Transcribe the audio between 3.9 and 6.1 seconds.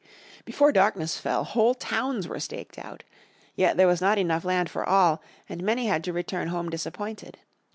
not enough land for all and many had